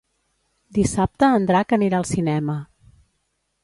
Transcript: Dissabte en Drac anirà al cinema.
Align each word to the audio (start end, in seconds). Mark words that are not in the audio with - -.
Dissabte 0.77 1.29
en 1.41 1.47
Drac 1.53 1.79
anirà 1.81 2.01
al 2.01 2.11
cinema. 2.17 2.61